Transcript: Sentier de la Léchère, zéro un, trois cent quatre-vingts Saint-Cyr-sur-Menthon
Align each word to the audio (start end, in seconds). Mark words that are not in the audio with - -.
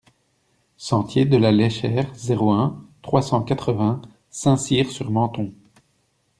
Sentier 0.77 1.25
de 1.25 1.37
la 1.37 1.51
Léchère, 1.51 2.09
zéro 2.15 2.53
un, 2.53 2.83
trois 3.03 3.21
cent 3.21 3.43
quatre-vingts 3.43 4.01
Saint-Cyr-sur-Menthon 4.31 5.53